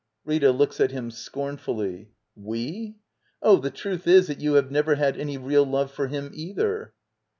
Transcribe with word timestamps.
Rita. 0.25 0.51
[Looks 0.51 0.79
at 0.81 0.89
him 0.89 1.11
scornfully.] 1.11 2.09
We? 2.35 2.97
Oh, 3.43 3.57
the 3.57 3.69
truth.is 3.69 4.25
that 4.25 4.41
you 4.41 4.53
have 4.53 4.71
never 4.71 4.95
had 4.95 5.15
any 5.15 5.37
real 5.37 5.63
love 5.63 5.91
for 5.91 6.07
him, 6.07 6.31
either. 6.33 6.95